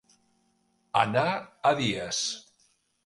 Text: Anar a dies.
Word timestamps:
Anar 1.01 1.27
a 1.73 1.77
dies. 1.83 2.27